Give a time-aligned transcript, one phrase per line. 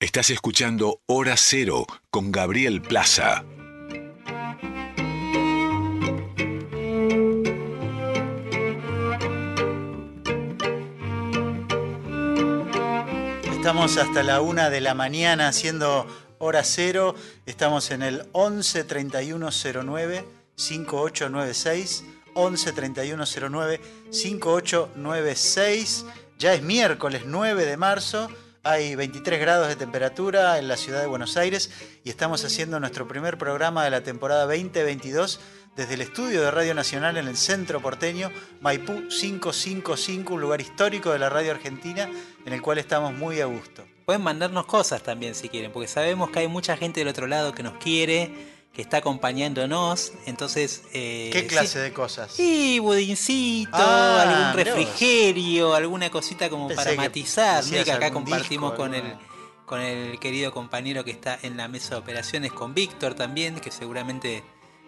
[0.00, 3.44] Estás escuchando Hora Cero con Gabriel Plaza.
[13.50, 16.06] Estamos hasta la una de la mañana haciendo
[16.38, 17.16] hora cero.
[17.44, 20.24] Estamos en el 11 3109
[20.54, 22.04] 5896.
[22.34, 23.80] 11 3109
[24.12, 26.06] 5896.
[26.38, 28.28] Ya es miércoles 9 de marzo.
[28.68, 31.70] Hay 23 grados de temperatura en la ciudad de Buenos Aires
[32.04, 35.40] y estamos haciendo nuestro primer programa de la temporada 2022
[35.74, 41.10] desde el estudio de Radio Nacional en el centro porteño, Maipú 555, un lugar histórico
[41.10, 42.10] de la radio argentina
[42.44, 43.86] en el cual estamos muy a gusto.
[44.04, 47.54] Pueden mandarnos cosas también si quieren, porque sabemos que hay mucha gente del otro lado
[47.54, 50.84] que nos quiere, que está acompañándonos, entonces...
[50.92, 52.30] Eh, ¿Qué clase de cosas?
[52.30, 59.16] Sí, budincito, ah, algún refrigerio, alguna cosita como para matizar, que acá compartimos con el,
[59.66, 63.72] con el querido compañero que está en la mesa de operaciones, con Víctor también, que
[63.72, 64.44] seguramente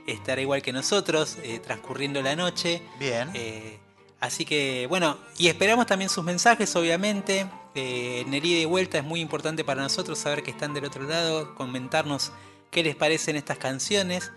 [0.07, 2.83] estará igual que nosotros, eh, transcurriendo la noche.
[3.01, 3.29] Bien.
[3.35, 3.81] Eh,
[4.21, 7.49] así que, bueno, y esperamos también sus mensajes, obviamente.
[7.75, 10.85] Eh, en el ida y vuelta es muy importante para nosotros saber que están del
[10.85, 12.31] otro lado, comentarnos
[12.71, 14.33] qué les parecen estas canciones.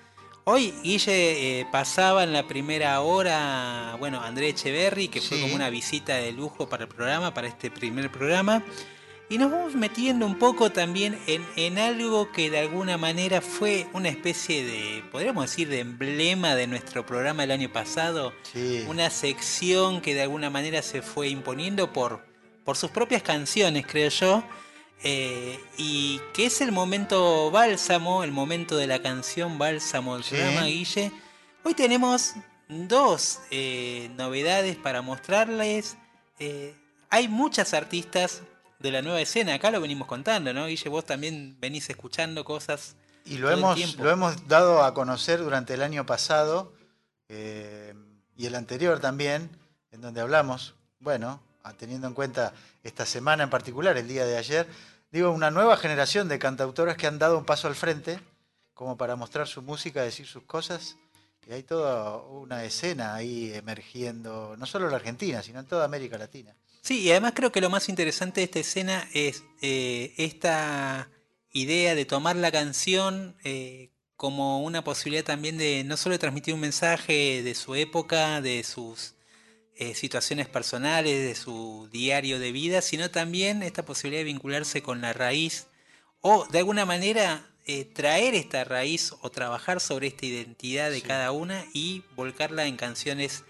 [0.45, 6.15] Hoy Guille pasaba en la primera hora, bueno, André Echeverry, que fue como una visita
[6.15, 8.61] de lujo para el programa, para este primer programa.
[9.29, 14.09] Y nos vamos metiendo un poco también en, algo que de alguna manera fue una
[14.09, 18.33] especie de, podríamos decir, de emblema de nuestro programa el año pasado.
[18.87, 22.25] Una sección que de alguna manera se fue imponiendo por,
[22.65, 24.43] por sus propias canciones, creo yo.
[25.05, 30.63] Eh, y que es el momento bálsamo, el momento de la canción bálsamo del programa,
[30.63, 31.11] Guille.
[31.63, 32.35] Hoy tenemos
[32.69, 35.97] dos eh, novedades para mostrarles.
[36.39, 36.73] Eh,
[37.09, 38.43] hay muchas artistas
[38.79, 39.55] de la nueva escena.
[39.55, 40.67] Acá lo venimos contando, ¿no?
[40.67, 42.95] Guille, vos también venís escuchando cosas.
[43.25, 46.73] Y lo, hemos, lo hemos dado a conocer durante el año pasado
[47.29, 49.49] y el anterior también,
[49.91, 51.41] en donde hablamos, bueno,
[51.77, 52.53] teniendo en cuenta
[52.83, 54.67] esta semana en particular, el día de ayer,
[55.13, 58.19] digo, una nueva generación de cantautoras que han dado un paso al frente,
[58.73, 60.97] como para mostrar su música, decir sus cosas.
[61.47, 65.85] Y hay toda una escena ahí emergiendo, no solo en la Argentina, sino en toda
[65.85, 66.55] América Latina.
[66.81, 71.09] Sí, y además creo que lo más interesante de esta escena es eh, esta
[71.51, 76.59] idea de tomar la canción eh, como una posibilidad también de no solo transmitir un
[76.59, 79.13] mensaje de su época, de sus
[79.77, 85.01] eh, situaciones personales, de su diario de vida, sino también esta posibilidad de vincularse con
[85.01, 85.67] la raíz
[86.21, 87.49] o de alguna manera
[87.93, 93.45] traer esta raíz o trabajar sobre esta identidad de cada una y volcarla en canciones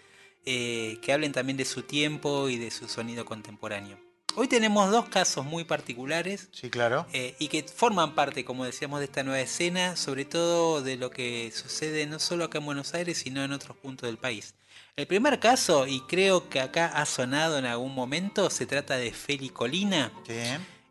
[0.46, 3.98] eh, que hablen también de su tiempo y de su sonido contemporáneo.
[4.36, 6.50] Hoy tenemos dos casos muy particulares.
[6.52, 7.06] Sí, claro.
[7.14, 11.12] Eh, y que forman parte, como decíamos, de esta nueva escena, sobre todo de lo
[11.12, 14.54] que sucede no solo acá en Buenos Aires, sino en otros puntos del país.
[14.96, 19.12] El primer caso, y creo que acá ha sonado en algún momento, se trata de
[19.12, 20.12] Feli Colina.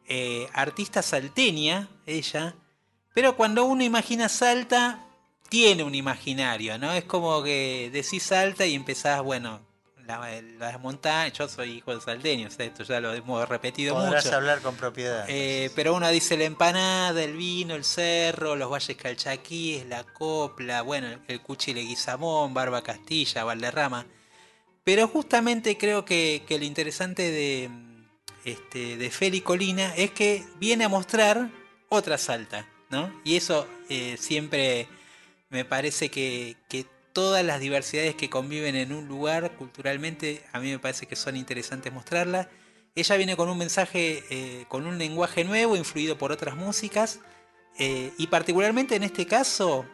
[0.09, 2.57] Eh, artista salteña, ella.
[3.15, 5.07] Pero cuando uno imagina Salta,
[5.49, 6.93] tiene un imaginario, ¿no?
[6.93, 9.61] Es como que decís Salta y empezás, bueno,
[10.07, 14.75] las montañas, yo soy hijo de salteño, esto ya lo hemos repetido Podrás hablar con
[14.77, 15.25] propiedad.
[15.29, 20.83] Eh, pero uno dice la empanada, el vino, el cerro, los valles calchaquíes, la copla,
[20.83, 24.07] bueno, el cuchile guisamón, Barba Castilla, Valderrama.
[24.85, 27.71] Pero justamente creo que, lo interesante de,
[28.45, 31.51] este, de Feli Colina es que viene a mostrar
[31.89, 33.13] otra Salta, ¿no?
[33.25, 34.89] Y eso eh, siempre
[35.51, 36.57] me parece que,
[37.13, 41.37] todas las diversidades que conviven en un lugar culturalmente, a mí me parece que son
[41.37, 42.49] interesantes mostrarlas.
[42.95, 47.21] Ella viene con un mensaje, eh, con un lenguaje nuevo, influido por otras músicas,
[47.79, 49.87] eh, y particularmente en este caso,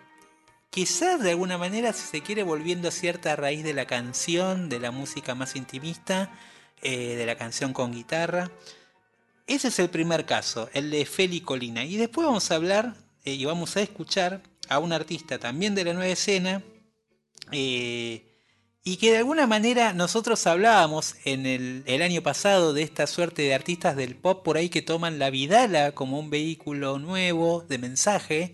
[0.71, 4.81] quizás de alguna manera, si se quiere, volviendo a cierta raíz de la canción, de
[4.81, 6.33] la música más intimista,
[6.83, 8.51] eh, de la canción con guitarra.
[9.47, 11.85] Ese es el primer caso, el de Feli Colina.
[11.85, 12.95] Y después vamos a hablar
[13.25, 16.63] y vamos a escuchar a un artista también de la nueva escena,
[17.53, 18.29] eh,
[18.85, 23.55] y que de alguna manera nosotros hablábamos en el, año pasado de esta suerte de
[23.55, 28.53] artistas del pop por ahí que toman la vidala como un vehículo nuevo de mensaje,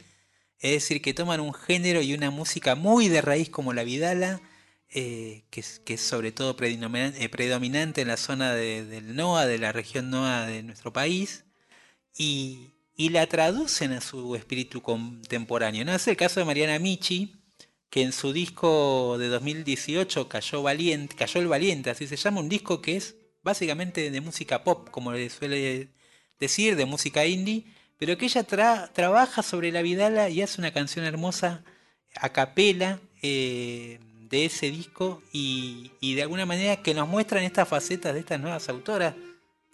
[0.58, 4.40] es decir, que toman un género y una música muy de raíz como la vidala,
[4.88, 10.10] eh, que, es sobre todo eh, predominante en la zona del NOA, de la región
[10.10, 11.44] NOA de nuestro país,
[12.16, 15.84] y, y la traducen a su espíritu contemporáneo.
[15.84, 15.94] ¿no?
[15.94, 17.43] Es el caso de Mariana Michi,
[17.94, 22.48] que en su disco de 2018 cayó, Valiente, cayó el Valiente, así se llama, un
[22.48, 23.14] disco que es
[23.44, 25.90] básicamente de música pop, como le suele
[26.40, 31.04] decir de música indie, pero que ella trabaja sobre la Vidala y hace una canción
[31.04, 31.62] hermosa
[32.16, 38.12] a capela eh, de ese disco y, de alguna manera que nos muestran estas facetas
[38.12, 39.14] de estas nuevas autoras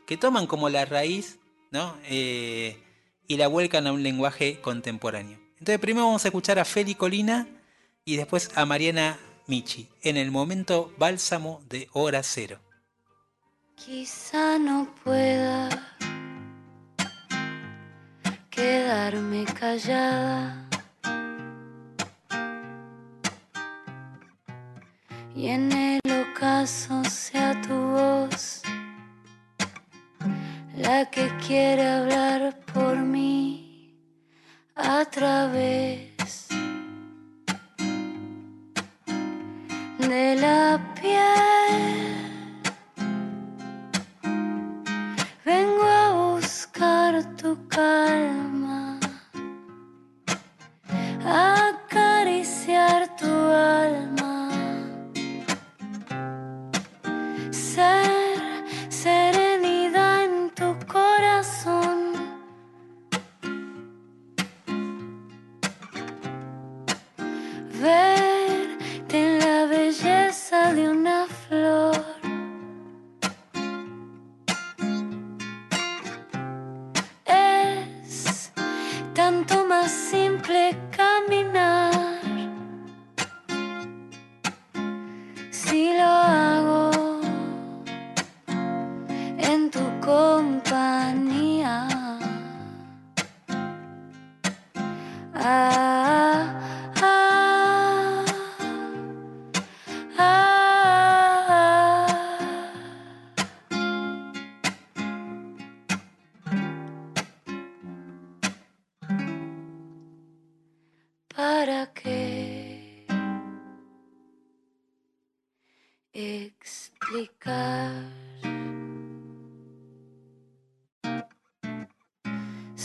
[0.07, 1.39] que toman como la raíz
[1.71, 1.97] ¿no?
[2.05, 2.77] Eh,
[3.27, 5.39] y la vuelcan a un lenguaje contemporáneo.
[5.53, 7.49] Entonces primero vamos a escuchar a Feli Colina
[8.11, 12.59] y después a Mariana Michi en el momento bálsamo de hora cero.
[13.77, 15.69] Quizá no pueda
[18.51, 20.69] quedarme callada.
[25.37, 26.01] Y en el
[26.33, 28.63] ocaso sea tu voz
[30.77, 33.95] la que quiere hablar por mí
[34.75, 36.10] a través
[40.11, 41.83] de la piel.
[45.45, 48.50] Vengo a buscar tu calma,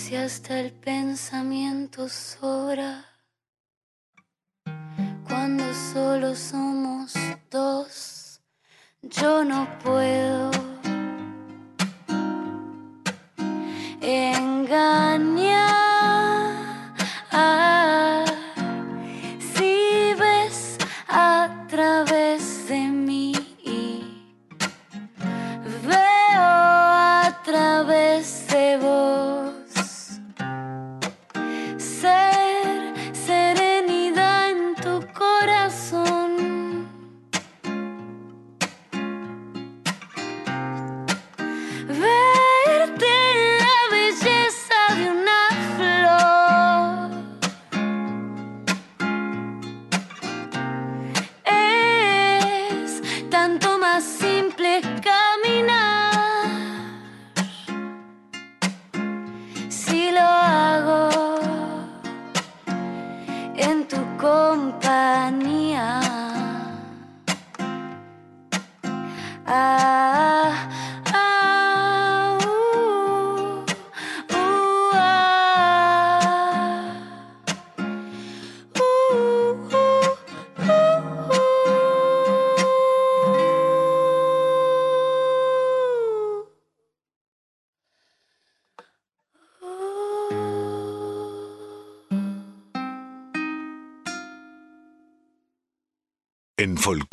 [0.05, 3.03] si hasta el pensamiento sobra
[5.27, 7.15] cuando solo somos
[7.49, 8.39] dos?
[9.01, 10.64] Yo no puedo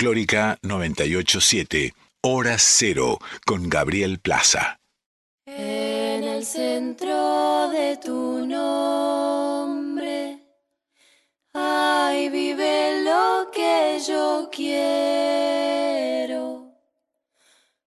[0.02, 4.80] Folclórica 987, Hora Cero, con Gabriel Plaza.
[5.46, 10.40] En el centro de tu nombre,
[11.52, 15.92] ay, vive lo que yo quiero,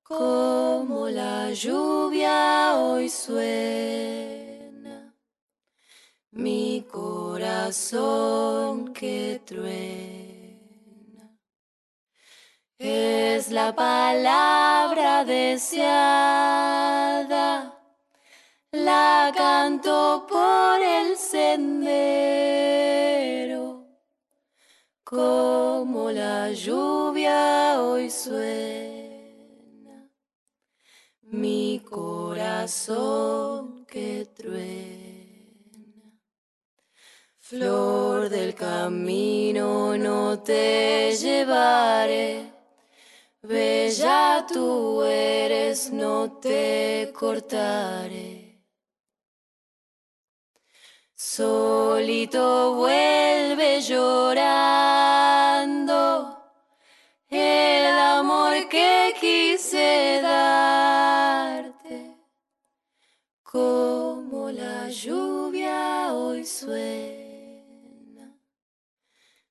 [0.02, 5.14] como la lluvia hoy suena,
[6.32, 9.85] mi corazón que truena.
[13.56, 15.82] La palabra deseada,
[18.74, 21.88] la canto por el sendero,
[25.06, 30.10] como la lluvia hoy suena,
[31.22, 36.12] mi corazón que truena.
[37.40, 42.55] Flor del camino, no te llevaré.
[43.48, 48.46] Bella tú eres, no te cortaré.
[51.16, 54.46] solito vuelve llorando
[57.30, 62.18] el amor que quise darte,
[63.44, 68.38] como la lluvia hoy suena,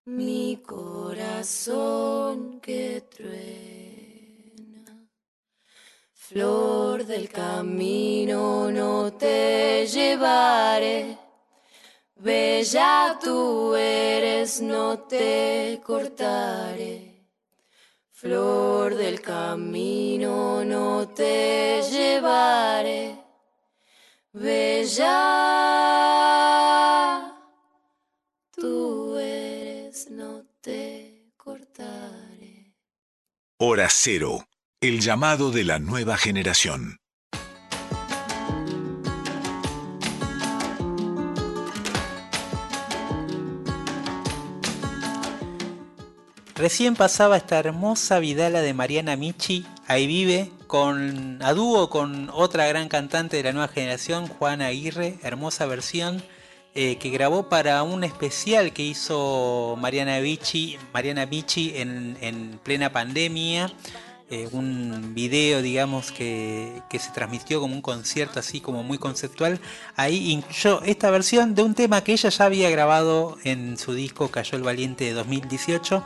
[0.04, 3.63] mi corazón que truena,
[6.34, 11.16] flor del camino no te llevaré.
[12.16, 17.28] Bella tú eres, no te cortaré.
[18.10, 23.16] Flor del camino no te llevaré,
[24.32, 25.12] bella
[28.50, 32.74] tú eres, no te cortaré.
[33.58, 34.44] Hora Cero,
[34.88, 36.98] el llamado de la nueva generación.
[46.54, 52.66] Recién pasaba esta hermosa vidala de Mariana Michi, ahí vive, con, a dúo con otra
[52.66, 56.22] gran cantante de la nueva generación, Juana Aguirre, hermosa versión,
[56.74, 62.92] eh, que grabó para un especial que hizo Mariana Michi, Mariana Michi en, en plena
[62.92, 63.72] pandemia.
[64.30, 69.60] Eh, un video, digamos, que, que se transmitió como un concierto así como muy conceptual.
[69.96, 74.30] Ahí incluyó esta versión de un tema que ella ya había grabado en su disco
[74.30, 76.02] Cayó el Valiente de 2018.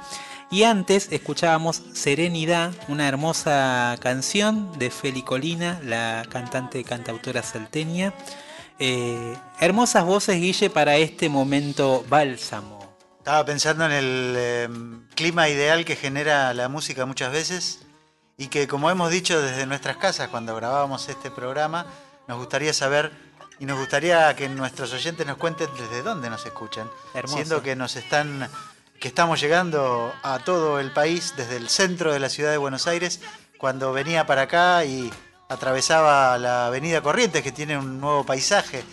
[0.50, 8.14] Y antes escuchábamos Serenidad, una hermosa canción de Feli Colina, la cantante cantautora salteña.
[8.80, 12.96] Eh, hermosas voces, Guille, para este momento bálsamo.
[13.18, 14.68] Estaba pensando en el eh,
[15.14, 17.87] clima ideal que genera la música muchas veces
[18.38, 21.84] y que como hemos dicho desde nuestras casas cuando grabábamos este programa,
[22.28, 23.10] nos gustaría saber
[23.58, 27.34] y nos gustaría que nuestros oyentes nos cuenten desde dónde nos escuchan, Hermoso.
[27.34, 28.48] siendo que nos están
[29.00, 32.86] que estamos llegando a todo el país desde el centro de la ciudad de Buenos
[32.86, 33.20] Aires
[33.58, 35.12] cuando venía para acá y
[35.48, 38.84] atravesaba la avenida Corrientes que tiene un nuevo paisaje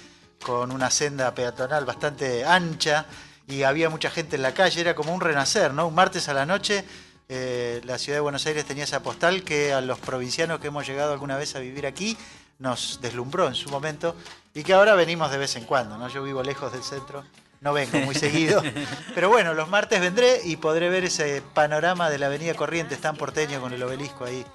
[0.44, 3.06] con una senda peatonal bastante ancha
[3.48, 5.88] y había mucha gente en la calle, era como un renacer, ¿no?
[5.88, 6.84] Un martes a la noche
[7.28, 10.88] eh, la ciudad de Buenos Aires tenía esa postal que a los provincianos que hemos
[10.88, 12.16] llegado alguna vez a vivir aquí
[12.60, 14.16] nos deslumbró en su momento
[14.54, 16.08] y que ahora venimos de vez en cuando, ¿no?
[16.08, 17.26] Yo vivo lejos del centro,
[17.62, 18.62] no vengo muy seguido,
[19.16, 23.18] pero bueno, los martes vendré y podré ver ese panorama de la avenida Corrientes tan
[23.18, 24.46] porteño con el obelisco ahí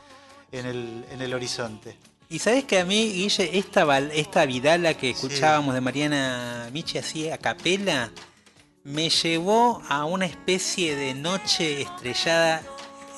[0.52, 1.96] en el, en el horizonte.
[2.28, 7.28] Y sabes que a mí, Guille, esta, esta vidala que escuchábamos de Mariana Michi así
[7.28, 8.12] a capela,
[8.84, 12.62] me llevó a una especie de noche estrellada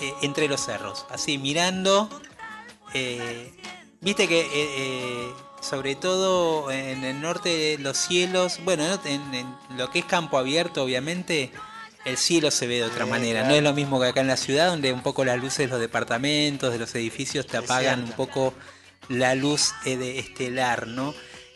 [0.01, 1.07] eh, entre los cerros.
[1.11, 2.09] Así mirando,
[2.95, 3.53] eh,
[4.01, 9.01] viste que eh, sobre todo en el norte de los cielos, bueno, ¿no?
[9.05, 11.53] en, en lo que es campo abierto, obviamente,
[12.05, 13.45] el cielo se ve de otra manera.
[13.45, 15.67] No es lo mismo que acá en la ciudad, donde un poco las luces de
[15.69, 18.55] los departamentos, de los edificios, te apagan un poco
[19.09, 21.15] la luz de estelar, ¿no?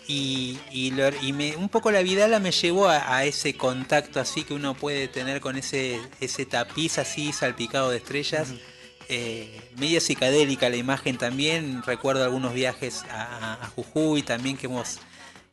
[0.08, 4.20] Y, y, lo- y me- un poco la vidala me llevó a, a ese contacto
[4.20, 8.48] así que uno puede tener con ese, ese tapiz así salpicado de estrellas.
[9.08, 11.82] Eh, media psicadélica la imagen también.
[11.84, 14.98] Recuerdo algunos viajes a, a Jujuy también que hemos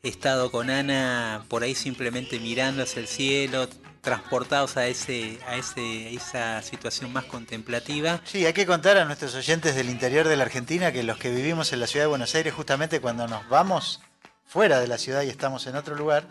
[0.04, 3.70] estado con Ana por ahí simplemente mirando hacia el cielo,
[4.02, 8.22] transportados a ese, a ese, a esa situación más contemplativa.
[8.26, 11.32] Sí, hay que contar a nuestros oyentes del interior de la Argentina que los que
[11.32, 14.02] vivimos en la ciudad de Buenos Aires, justamente cuando nos vamos
[14.46, 16.28] fuera de la ciudad y estamos en otro lugar,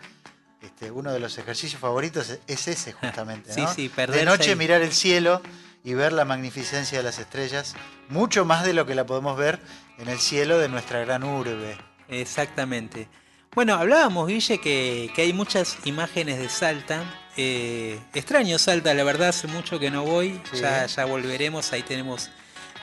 [0.61, 3.53] este, uno de los ejercicios favoritos es- es ese justamente.
[3.53, 3.73] Sí, ¿no?
[3.73, 4.55] sí, de perderse noche ahí.
[4.55, 5.41] mirar el cielo
[5.83, 7.75] y ver la magnificencia de las estrellas,
[8.07, 9.59] mucho más de lo que la podemos ver
[9.97, 11.77] en el cielo de nuestra gran urbe.
[12.07, 13.09] Exactamente.
[13.53, 17.03] Bueno, hablábamos, Guille, que, que hay muchas imágenes de Salta.
[17.37, 20.41] Eh, extraño Salta, la verdad, hace mucho que no voy.
[20.51, 20.59] Sí.
[20.61, 21.71] Ya, ya volveremos.
[21.73, 22.29] Ahí tenemos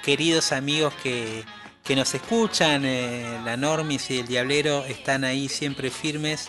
[0.04, 1.44] queridos amigos que,
[1.90, 2.84] que nos escuchan.
[2.84, 6.48] eh, la Normis y el Diablero están ahí siempre firmes,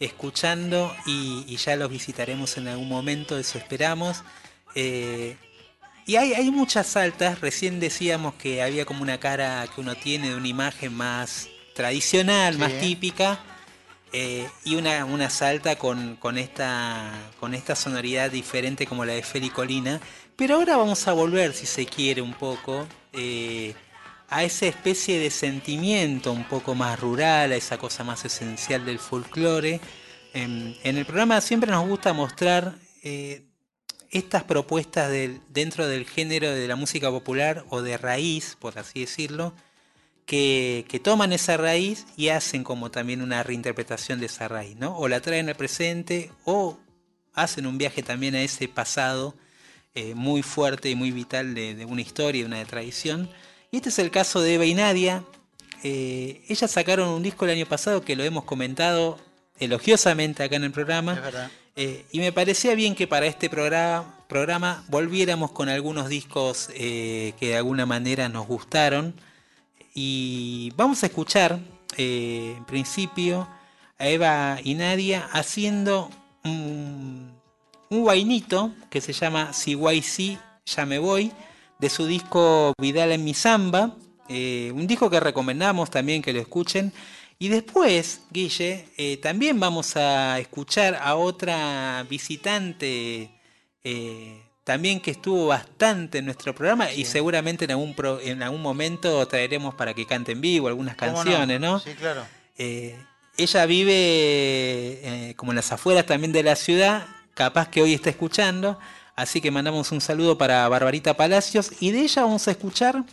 [0.00, 4.22] escuchando y, y ya los visitaremos en algún momento, eso esperamos.
[4.74, 5.36] Eh,
[6.06, 10.30] y hay, hay muchas saltas, recién decíamos que había como una cara que uno tiene
[10.30, 12.58] de una imagen más tradicional, Sí.
[12.60, 13.40] más típica,
[14.14, 19.22] eh, y una, una salta con, con, esta, con esta sonoridad diferente como la de
[19.22, 20.00] Feli Colina.
[20.34, 23.74] Pero ahora vamos a volver, si se quiere, un poco eh,
[24.28, 28.98] a esa especie de sentimiento un poco más rural, a esa cosa más esencial del
[28.98, 29.80] folclore.
[30.34, 33.44] En, en el programa siempre nos gusta mostrar eh,
[34.10, 35.10] estas propuestas
[35.48, 39.54] dentro del género de la música popular o de raíz, por así decirlo,
[40.26, 44.96] que, que toman esa raíz y hacen como también una reinterpretación de esa raíz, ¿no?
[44.98, 46.78] O la traen al presente o
[47.32, 49.34] hacen un viaje también a ese pasado
[49.94, 53.30] eh, muy fuerte y muy vital de, de una historia, de una tradición.
[53.70, 55.24] Y este es el caso de Eva y Nadia.
[55.82, 59.18] Eh, ellas sacaron un disco el año pasado que lo hemos comentado
[59.60, 61.20] elogiosamente acá en el programa.
[61.76, 67.34] Eh, y me parecía bien que para este programa, programa volviéramos con algunos discos eh,
[67.38, 69.14] que de alguna manera nos gustaron.
[69.94, 71.58] Y vamos a escuchar,
[71.96, 73.48] en principio,
[73.98, 76.08] a Eva y Nadia haciendo
[76.44, 77.32] un,
[77.90, 81.32] un guainito que se llama Si Guay Si, Ya Me Voy,
[81.78, 83.94] de su disco Vidal en mi Zamba.
[84.28, 86.92] eh, un disco que recomendamos también que lo escuchen.
[87.38, 93.30] Y después, Guille, eh, también vamos a escuchar a otra visitante
[93.84, 98.60] eh, también que estuvo bastante en nuestro programa y seguramente en algún, pro- en algún
[98.60, 101.78] momento traeremos para que cante en vivo algunas ¿Cómo canciones, ¿no?
[101.80, 102.26] Sí, claro.
[103.38, 108.78] Ella vive como en las afueras también de la ciudad, capaz que hoy está escuchando,
[109.18, 113.04] así que mandamos un saludo para Barbarita Palacios y de ella vamos a escuchar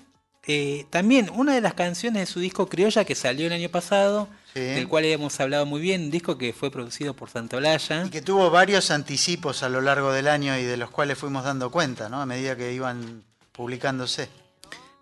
[0.47, 4.27] eh, también una de las canciones de su disco Criolla que salió el año pasado,
[4.53, 4.61] Sí.
[4.61, 8.05] del cual hemos hablado muy bien, un disco que fue producido por Santolaya.
[8.05, 11.43] Y que tuvo varios anticipos a lo largo del año y de los cuales fuimos
[11.43, 12.21] dando cuenta, ¿no?
[12.21, 14.29] A medida que iban publicándose.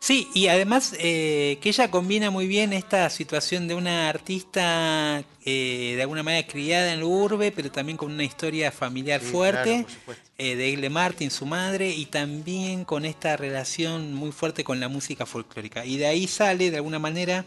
[0.03, 5.93] Sí, y además eh, que ella combina muy bien esta situación de una artista eh,
[5.95, 9.85] de alguna manera criada en la urbe, pero también con una historia familiar Sí, fuerte,
[10.03, 14.81] claro, eh, de Egle Martin, su madre, y también con esta relación muy fuerte con
[14.81, 15.85] la música folclórica.
[15.85, 17.45] Y de ahí sale, de alguna manera,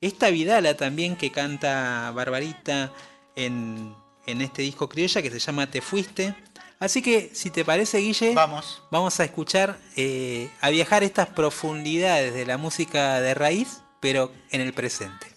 [0.00, 2.92] esta Vidala también que canta Barbarita
[3.36, 3.94] en,
[4.26, 6.34] en este disco criolla que se llama Te Fuiste.
[6.78, 8.82] Así que, si te parece, Guille, Vamos.
[8.90, 14.60] Vamos a escuchar, eh, a viajar estas profundidades de la música de raíz, pero en
[14.60, 15.33] el presente.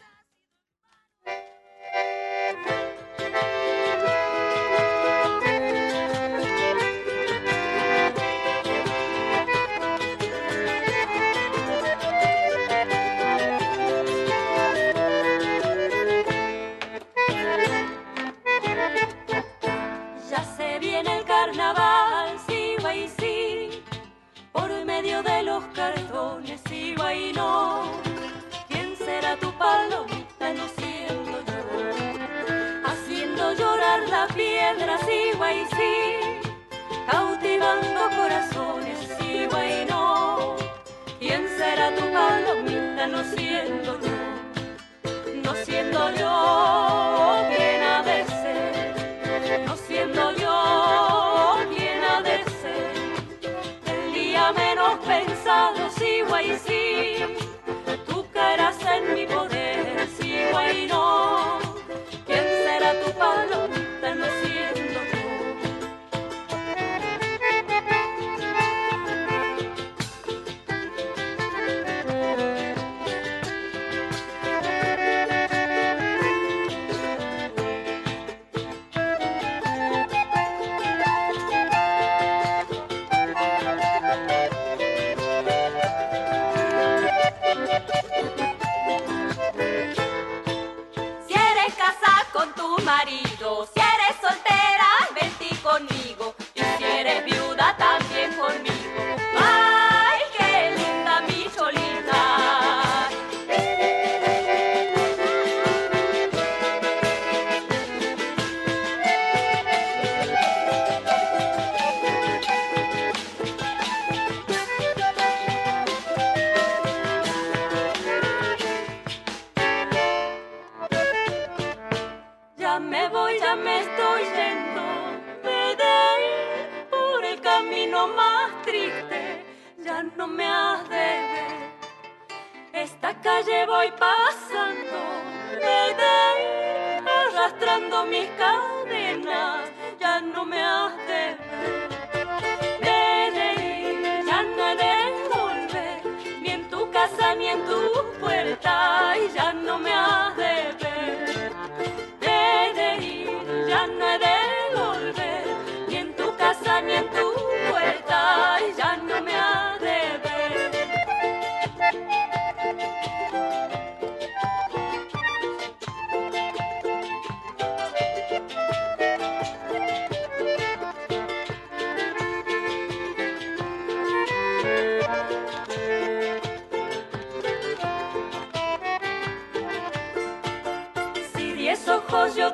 [41.88, 43.08] ¿Quién será tu palomita?
[43.08, 48.04] No siento yo, no siendo yo quien ha
[49.66, 52.92] no siendo yo quien ha de ser
[53.86, 57.16] el día menos pensado, sí, guay, sí,
[58.06, 59.57] tú caerás en mi poder,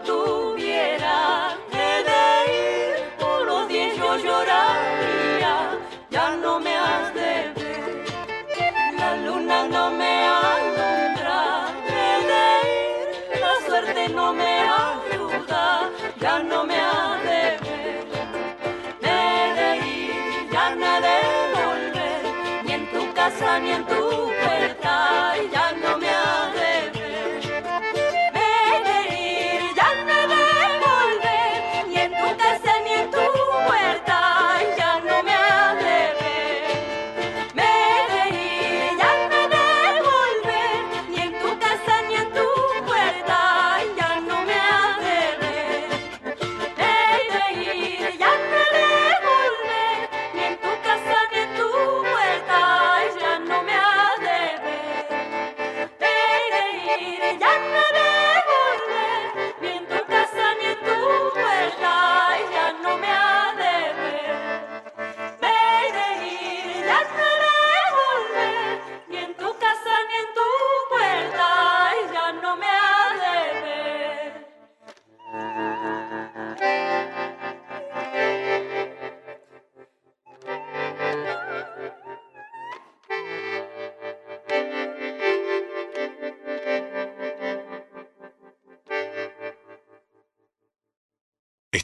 [0.01, 2.25] tuviera que de
[2.63, 2.95] ir
[3.41, 5.77] unos días yo lloraría,
[6.09, 8.05] ya no me has de ver,
[8.97, 16.63] la luna no me alumbra, que de ir la suerte no me ayuda, ya no
[16.63, 18.05] me has de ver,
[19.01, 21.19] me de ir, ya no he de
[21.55, 24.32] volver, ni en tu casa ni en tu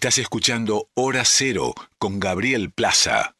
[0.09, 3.35] Estás escuchando Hora Cero con Gabriel Plaza.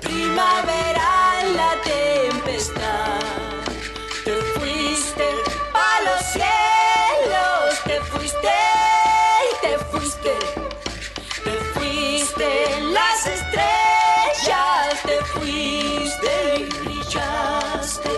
[0.00, 3.39] Primavera en la tempestad.
[13.20, 18.10] Las estrellas, te fuiste y brillaste,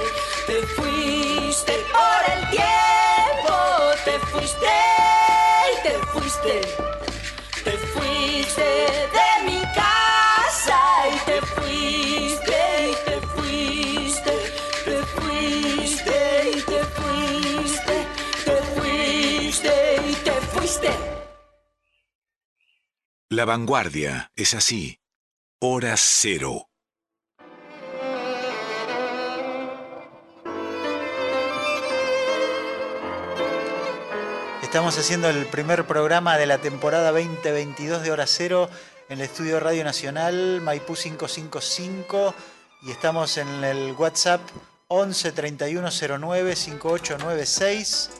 [0.47, 3.55] te fuiste por el tiempo,
[4.05, 4.67] te fuiste
[5.73, 6.61] y te fuiste,
[7.65, 8.62] te fuiste
[9.17, 10.81] de mi casa
[11.12, 12.59] y te fuiste
[12.91, 14.33] y te fuiste,
[14.85, 18.07] te fuiste y te fuiste,
[18.45, 21.21] te fuiste y te fuiste.
[23.33, 25.01] La vanguardia es así.
[25.59, 26.68] Hora Cero.
[34.62, 38.68] Estamos haciendo el primer programa de la temporada 2022 de Hora Cero
[39.09, 42.35] en el Estudio Radio Nacional Maipú 555
[42.83, 44.42] y estamos en el WhatsApp
[44.88, 48.11] 11 3109 5896.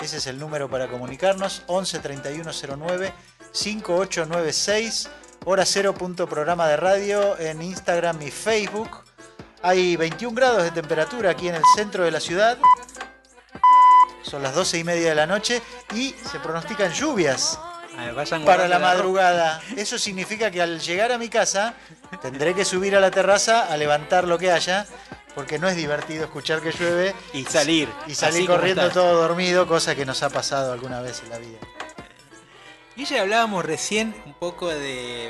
[0.00, 3.12] Ese es el número para comunicarnos, 11 3109
[3.52, 5.10] 5896
[5.44, 8.90] hora cero punto programa de radio en Instagram y Facebook.
[9.62, 12.58] Hay 21 grados de temperatura aquí en el centro de la ciudad.
[14.22, 15.62] Son las 12 y media de la noche
[15.94, 17.58] y se pronostican lluvias
[18.14, 19.60] vayan para la madrugada.
[19.76, 21.74] Eso significa que al llegar a mi casa
[22.22, 24.86] tendré que subir a la terraza a levantar lo que haya,
[25.34, 27.88] porque no es divertido escuchar que llueve Y salir.
[28.06, 31.58] y salir corriendo todo dormido, cosa que nos ha pasado alguna vez en la vida.
[32.96, 35.28] Y ya hablábamos recién un poco de,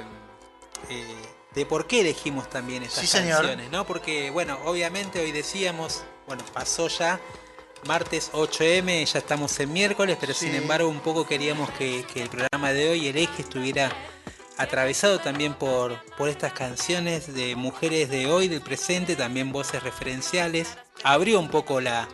[0.89, 1.17] eh,
[1.55, 3.39] de por qué elegimos también estas Sí, señor.
[3.39, 3.87] canciones, ¿no?
[3.87, 7.21] Porque, bueno, obviamente hoy decíamos, bueno, pasó ya
[7.87, 10.47] martes 8M, ya estamos en miércoles, pero Sí.
[10.47, 13.93] sin embargo un poco queríamos que, que el programa de hoy, el eje, estuviera
[14.59, 20.69] atravesado también por, por estas canciones de mujeres de hoy, del presente, también voces referenciales.
[21.05, 22.09] Abrió un poco la,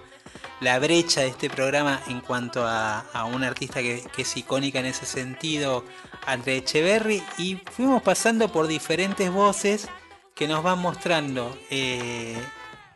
[0.60, 4.86] la brecha de este programa en cuanto a, a una artista que, es icónica en
[4.86, 5.84] ese sentido,
[6.26, 9.88] Andrea Echeverry, y fuimos pasando por diferentes voces
[10.34, 12.36] que nos van mostrando eh,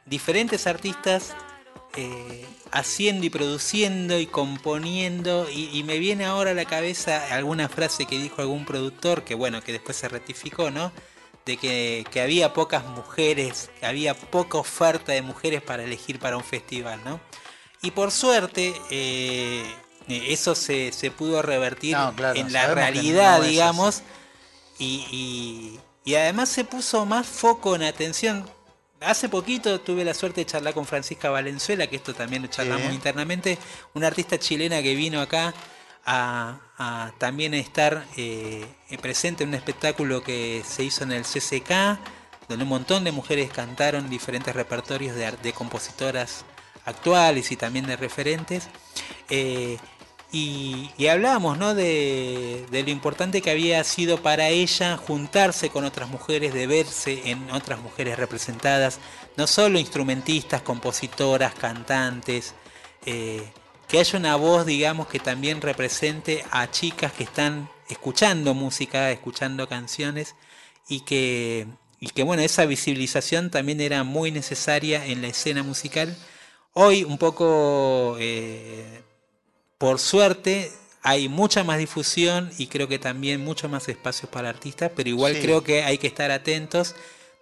[0.04, 1.34] diferentes artistas
[1.96, 7.68] eh, haciendo y produciendo y componiendo y, y me viene ahora a la cabeza alguna
[7.68, 10.92] frase que dijo algún productor que bueno que después se rectificó no
[11.46, 16.36] de que, que había pocas mujeres que había poca oferta de mujeres para elegir para
[16.36, 17.20] un festival no
[17.80, 19.64] y por suerte eh,
[20.08, 24.02] eh, eso se, se pudo revertir No, claro, en la realidad no digamos
[24.78, 28.48] y, y- y además se puso más foco en atención.
[29.00, 32.88] Hace poquito tuve la suerte de charlar con Francisca Valenzuela, que esto también lo charlamos
[32.90, 32.94] Sí.
[32.94, 33.58] internamente,
[33.94, 35.52] una artista chilena que vino acá
[36.06, 38.64] a, también estar eh,
[39.02, 41.98] presente en un espectáculo que se hizo en el CCK,
[42.48, 46.44] donde un montón de mujeres cantaron diferentes repertorios de, compositoras
[46.84, 48.68] actuales y también de referentes.
[49.28, 49.78] Eh,
[50.32, 51.74] y, y hablábamos ¿no?
[51.74, 57.30] de, de lo importante que había sido para ella juntarse con otras mujeres, de verse
[57.30, 58.98] en otras mujeres representadas,
[59.36, 62.54] no solo instrumentistas, compositoras, cantantes,
[63.06, 63.42] eh,
[63.88, 69.68] que haya una voz, digamos, que también represente a chicas que están escuchando música, escuchando
[69.68, 70.34] canciones
[70.88, 71.66] y que,
[72.00, 76.16] y que bueno, esa visibilización también era muy necesaria en la escena musical.
[76.72, 79.02] Hoy un poco, eh,
[79.78, 80.72] por suerte,
[81.02, 85.34] hay mucha más difusión y creo que también mucho más espacios para artistas, pero igual
[85.36, 85.42] Sí.
[85.42, 86.96] creo que hay que estar atentos.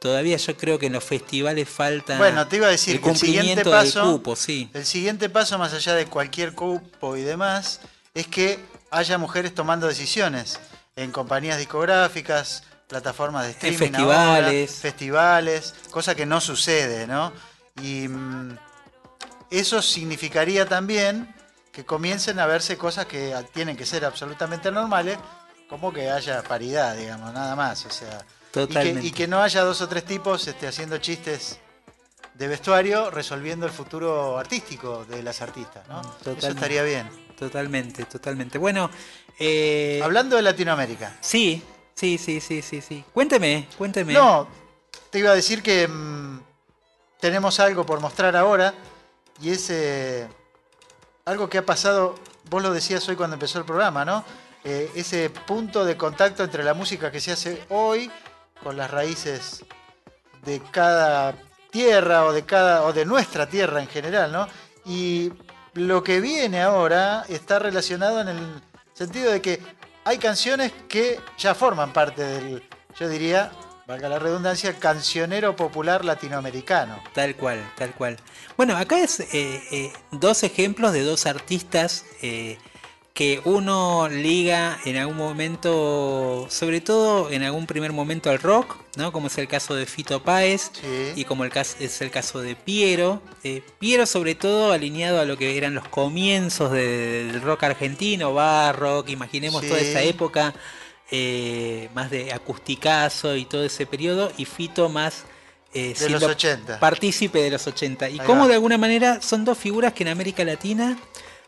[0.05, 3.09] Todavía yo creo que en los festivales falta Bueno, te iba a decir el que
[3.09, 4.69] el siguiente cumplimiento paso, del cupo, sí.
[4.75, 7.81] el siguiente paso más allá de cualquier cupo y demás,
[8.13, 10.61] es que haya mujeres tomando decisiones
[10.95, 14.71] en compañías discográficas, plataformas de streaming, festivales.
[14.71, 17.33] ahora, festivales, cosa que no sucede, ¿no?
[17.83, 18.59] Y mm,
[19.51, 21.35] eso significaría también
[21.73, 25.17] que comiencen a verse cosas que tienen que ser absolutamente normales,
[25.67, 28.19] como que haya paridad, digamos, nada más, o sea,
[28.55, 29.07] y que, Totalmente.
[29.07, 31.59] y que no haya dos o tres tipos este, haciendo chistes
[32.35, 36.03] de vestuario resolviendo el futuro artístico de las artistas, ¿no?
[36.37, 37.09] Eso estaría bien.
[37.37, 38.59] Totalmente, totalmente.
[38.59, 38.91] Bueno,
[39.39, 41.17] eh, Hablando de Latinoamérica.
[41.21, 41.63] sí,
[41.95, 43.05] sí, sí, sí, sí, sí.
[43.13, 44.13] Cuénteme, cuénteme.
[44.13, 44.49] No,
[45.11, 46.41] te iba a decir que mm,
[47.21, 48.75] tenemos algo por mostrar ahora
[49.41, 50.29] y es eh,
[51.25, 52.15] algo que ha pasado,
[52.51, 54.25] vos lo decías hoy cuando empezó el programa, ¿no?
[54.65, 58.11] Eh, ese punto de contacto entre la música que se hace hoy
[58.63, 59.65] con las raíces
[60.45, 61.35] de cada
[61.71, 64.47] tierra o de cada o de nuestra tierra en general, ¿no?
[64.85, 65.33] Y
[65.75, 68.63] lo que viene ahora está relacionado en el
[68.93, 69.61] sentido de que
[70.05, 72.63] hay canciones que ya forman parte del,
[72.99, 73.51] yo diría,
[73.87, 77.03] valga la redundancia, cancionero popular latinoamericano.
[77.13, 78.19] Tal cual, tal cual.
[78.57, 82.59] Bueno, acá es eh, eh, dos ejemplos de dos artistas eh,
[83.15, 89.13] que uno liga en algún momento, sobre todo en algún primer momento al rock, ¿no?
[89.13, 91.13] Como es el caso de Fito Páez Sí.
[91.15, 93.23] y como el caso, es el caso de Piero.
[93.45, 98.35] Eh, Piero sobre todo alineado a lo que eran los comienzos de- del rock argentino,
[98.35, 99.69] barrock, imaginemos Sí.
[99.69, 100.53] toda esa época
[101.11, 105.25] eh, más de acusticazo y todo ese periodo, y Fito más...
[105.73, 106.81] eh, De los siendo 80.
[106.81, 108.09] partícipe de los 80.
[108.09, 108.49] Y Ahí como va.
[108.49, 110.97] de alguna manera son dos figuras que en América Latina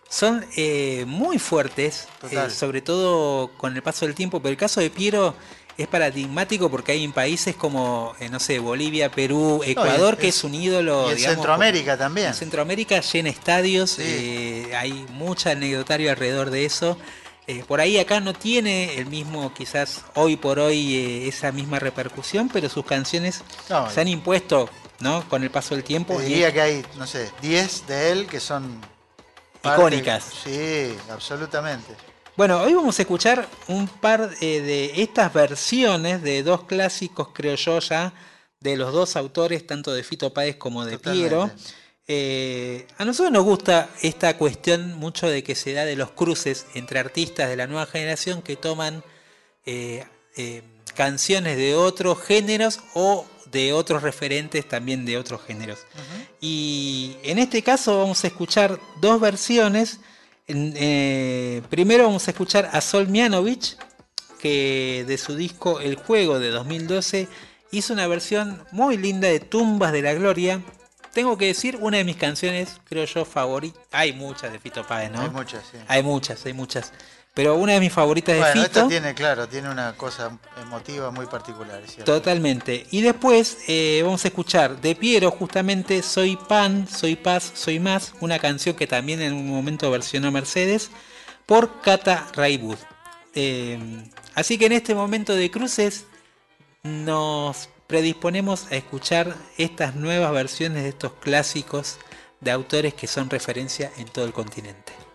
[0.09, 4.41] son eh, muy fuertes, eh, sobre todo con el paso del tiempo.
[4.41, 5.35] Pero el caso de Piero
[5.77, 10.29] es paradigmático porque hay en países como, eh, no sé, Bolivia, Perú, Ecuador, es- que
[10.29, 11.09] es un ídolo.
[11.09, 12.29] y en digamos, Centroamérica también.
[12.29, 14.03] En Centroamérica llena estadios, Sí.
[14.05, 16.97] eh, hay mucha anecdotario alrededor de eso.
[17.69, 22.69] Por ahí acá no tiene el mismo, quizás hoy por hoy, esa misma repercusión, pero
[22.69, 25.29] sus canciones No, se han impuesto, ¿no?
[25.29, 26.17] Con el paso del tiempo.
[26.17, 28.81] te y- diría que hay, no sé, 10 de él que son
[29.67, 30.25] parte- Icónicas.
[30.45, 31.95] Sí, absolutamente.
[32.37, 37.55] Bueno, hoy vamos a escuchar un par eh, de estas versiones de dos clásicos, creo
[37.55, 38.13] yo ya,
[38.61, 41.29] de los dos autores, tanto de Fito Páez como de Totalmente.
[41.29, 41.51] Piero.
[42.09, 46.67] Eh, a nosotros nos gusta esta cuestión mucho de que se da de los cruces
[46.75, 49.03] entre artistas de la nueva generación que toman
[49.65, 50.05] eh,
[50.37, 50.63] eh,
[50.95, 55.81] canciones de otros géneros o de otros referentes también de otros géneros.
[56.41, 60.01] Y en este caso vamos a escuchar dos versiones.
[60.49, 63.77] Eh, primero vamos a escuchar a Sol Mianovich,
[64.41, 67.29] que de su disco El Juego de 2012
[67.71, 70.63] hizo una versión muy linda de Tumbas de la Gloria.
[71.13, 73.83] Tengo que decir, una de mis canciones, creo yo, favoritas.
[73.91, 75.23] Hay muchas de Fito Páez, ¿no?
[75.23, 75.79] Hay muchas, sí.
[75.89, 76.93] Hay muchas, hay muchas.
[77.37, 78.65] Pero una de mis favoritas de Bueno, Fito.
[78.65, 82.11] esta tiene, claro, tiene una cosa emotiva muy particular, cierto.
[82.11, 82.87] Totalmente.
[82.91, 88.15] Y después eh, vamos a escuchar de Piero justamente Soy Pan, Soy Paz, Soy Más,
[88.21, 90.89] una canción que también en un momento versionó Mercedes
[91.45, 92.79] por Cata Raibud.
[93.35, 93.79] Eh,
[94.35, 96.07] así que en este momento de cruces
[96.85, 101.99] nos predisponemos a escuchar estas nuevas versiones de estos clásicos
[102.41, 105.06] de autores que son referencia en todo el continente.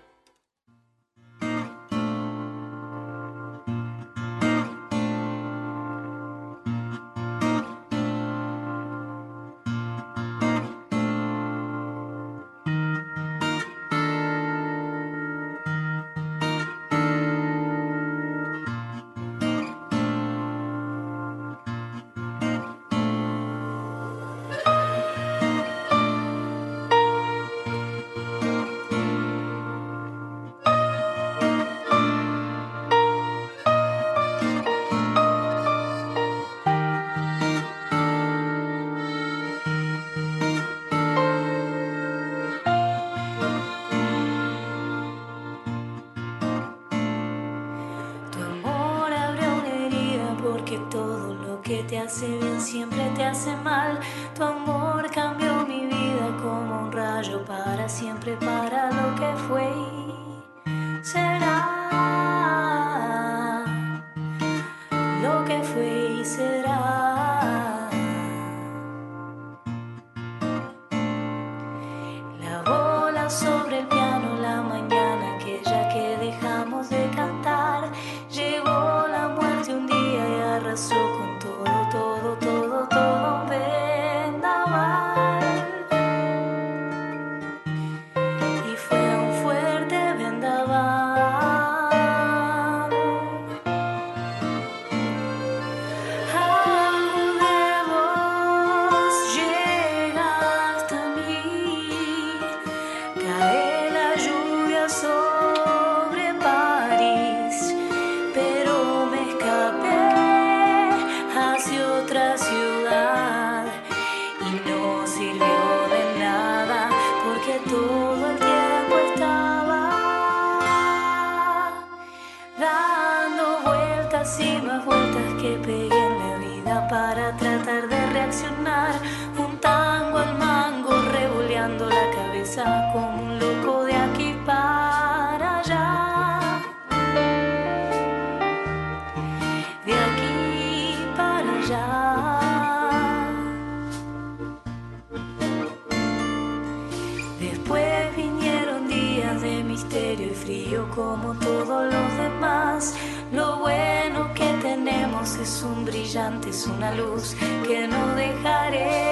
[156.68, 157.36] Una luz
[157.68, 159.11] que no dejaré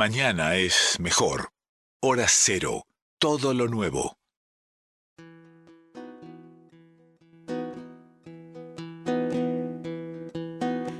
[0.00, 1.50] Mañana es mejor.
[2.00, 2.86] Hora cero.
[3.18, 4.16] Todo lo nuevo.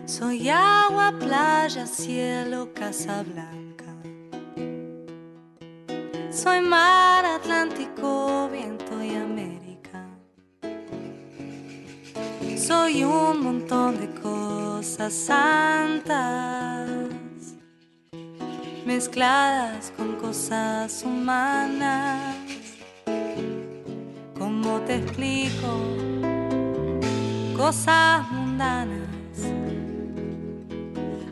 [0.05, 3.87] Soy agua, playa, cielo, casa blanca.
[6.31, 10.11] Soy mar, Atlántico, viento y América.
[12.59, 16.71] Soy un montón de cosas santas
[18.95, 22.35] mezcladas con cosas humanas.
[24.37, 25.71] ¿Cómo te explico?
[27.57, 29.37] Cosas mundanas.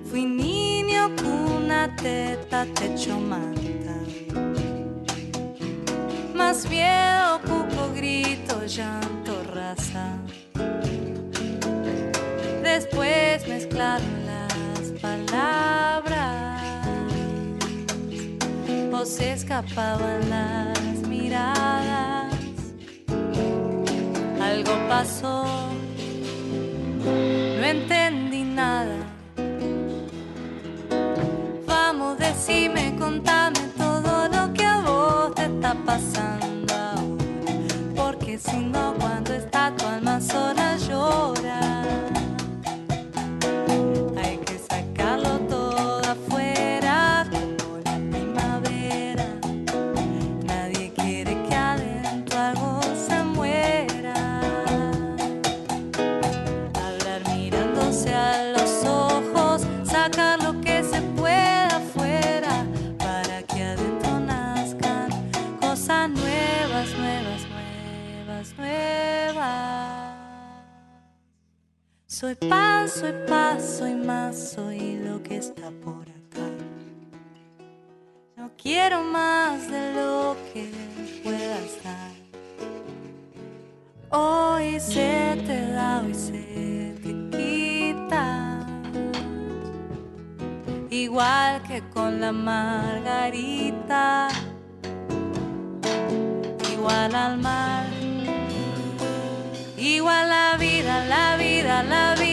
[0.08, 3.96] Fui niño, cuna, teta, techo, manta.
[6.36, 10.06] Más miedo, cuco, grito, llanto, raza.
[12.62, 15.97] Después mezclaron las palabras
[19.04, 22.34] se escapaban las miradas.
[24.40, 25.44] Algo pasó,
[27.04, 28.96] no entendí nada.
[31.66, 36.74] Vamos, decime, contame todo lo que a vos te está pasando.
[37.94, 40.76] Porque si no, cuando está tu alma sola
[72.20, 76.48] Soy pan, soy paz, soy más, soy lo que está por acá.
[78.36, 80.68] No quiero más de lo que
[81.22, 82.10] pueda estar.
[84.10, 88.66] Hoy se te da, hoy se te quita.
[90.90, 94.26] Igual que con la margarita.
[96.72, 97.97] Igual al mar.
[99.80, 102.27] Igual la vida, la vida, la vida.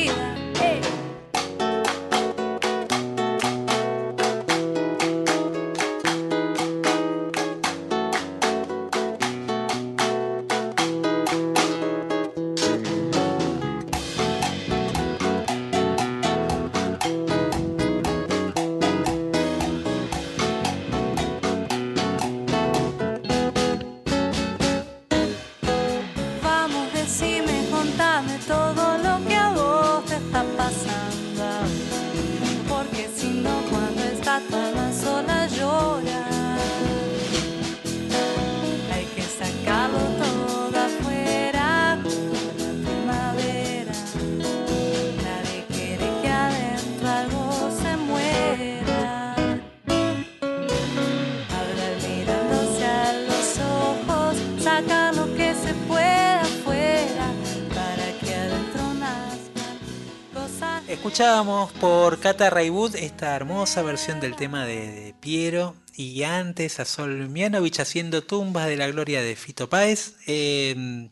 [61.16, 67.30] Escuchábamos por Cata Raiwood esta hermosa versión del tema de, Piero y antes a Sol
[67.30, 70.16] Mianovich haciendo tumbas de la gloria de Fito Páez.
[70.28, 71.08] Eh,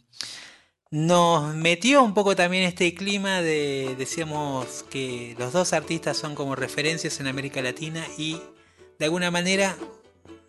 [0.92, 6.58] nos metió un poco también este clima de, decíamos que los dos artistas son como
[6.58, 8.42] referencias en América Latina y
[9.00, 9.78] de alguna manera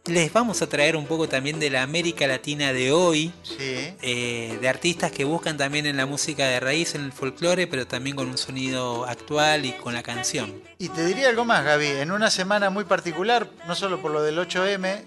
[0.07, 3.95] les vamos a traer un poco también de la América Latina de hoy, Sí.
[4.03, 7.87] eh, de artistas que buscan también en la música de raíz, en el folclore, pero
[7.87, 10.63] también con un sonido actual y con la canción.
[10.79, 11.87] Y te diría algo más, Gaby.
[11.87, 15.05] En una semana muy particular, no solo por lo del 8M,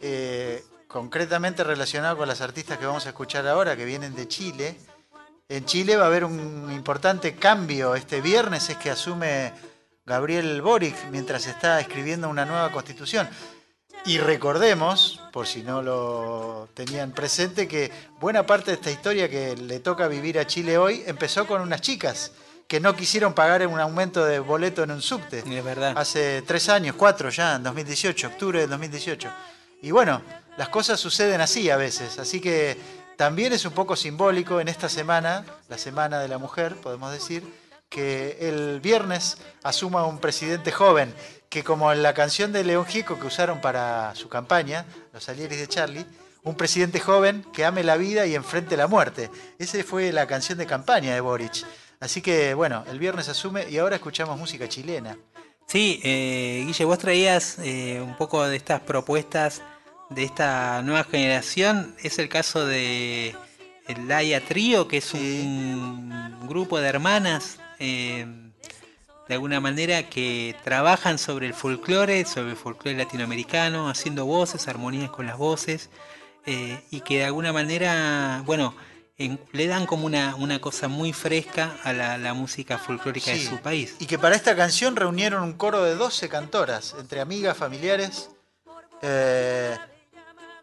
[0.00, 4.76] eh, concretamente relacionado con las artistas que vamos a escuchar ahora, que vienen de Chile.
[5.48, 7.96] En Chile va a haber un importante cambio.
[7.96, 9.52] Este viernes es que asume
[10.04, 13.28] Gabriel Boric mientras está escribiendo una nueva constitución.
[14.06, 17.90] Y recordemos, por si no lo tenían presente, que
[18.20, 21.80] buena parte de esta historia que le toca vivir a Chile hoy empezó con unas
[21.80, 22.30] chicas
[22.68, 25.40] que no quisieron pagar un aumento de boleto en un subte.
[25.40, 25.94] Es verdad.
[25.96, 29.28] Hace tres años, cuatro ya, en 2018, octubre del 2018.
[29.82, 30.22] Y bueno,
[30.56, 32.78] las cosas suceden así a veces, así que
[33.16, 37.42] también es un poco simbólico en esta semana, la Semana de la Mujer, podemos decir,
[37.88, 41.14] que el viernes asuma un presidente joven,
[41.56, 44.84] que como en la canción de León Gieco que usaron para su campaña,
[45.14, 46.04] Los Alieris de Charlie,
[46.42, 49.30] un presidente joven que ame la vida y enfrente la muerte.
[49.58, 51.64] Esa fue la canción de campaña de Boric.
[51.98, 55.16] Así que bueno, el viernes asume y ahora escuchamos música chilena.
[55.66, 59.62] Sí, eh, Guille, vos traías eh, un poco de estas propuestas
[60.10, 61.96] de esta nueva generación.
[62.02, 63.34] Es el caso de
[63.88, 68.45] el Laia Trío, que es un grupo de hermanas, eh,
[69.28, 75.10] de alguna manera, que trabajan sobre el folclore, sobre el folclore latinoamericano, haciendo voces, armonías
[75.10, 75.90] con las voces,
[76.46, 78.74] eh, y que de alguna manera, bueno,
[79.18, 83.44] en- le dan como una, una cosa muy fresca a la, la música folclórica de
[83.44, 83.96] su país.
[83.98, 88.30] Y que para esta canción reunieron un coro de 12 cantoras, entre amigas, familiares.
[89.02, 89.76] eh,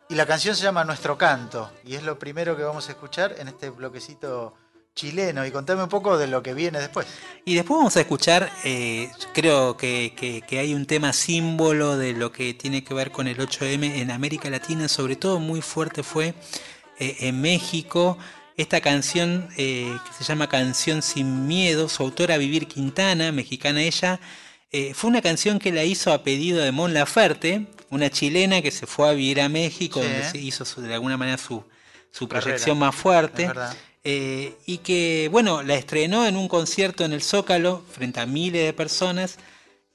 [0.09, 1.71] y la canción se llama Nuestro Canto.
[1.83, 4.53] Y es lo primero que vamos a escuchar en este bloquecito
[4.95, 5.45] chileno.
[5.45, 7.05] Y contame un poco de lo que viene después.
[7.45, 12.13] Y después vamos a escuchar, eh, creo que, que- que hay un tema símbolo de
[12.13, 16.03] lo que tiene que ver con el 8M en América Latina, sobre todo muy fuerte
[16.03, 16.33] fue
[16.99, 18.17] eh, en México.
[18.55, 24.19] Esta canción eh, que se llama Canción sin Miedo, su autora Vivir Quintana, mexicana ella,
[24.71, 28.69] eh, fue una canción que la hizo a pedido de Mon Laferte, una chilena que
[28.71, 30.07] se fue a vivir a México, Sí.
[30.07, 31.63] donde se hizo su- de alguna manera su,
[32.11, 33.45] su proyección más fuerte.
[33.45, 33.51] Es.
[34.03, 38.65] Eh, y que, bueno, la estrenó en un concierto en el Zócalo frente a miles
[38.65, 39.37] de personas.